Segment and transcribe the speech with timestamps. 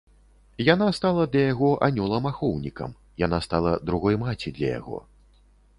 [0.73, 2.91] Яна стала для яго анёлам-ахоўнікам,
[3.27, 4.97] яна стала другой маці для яго.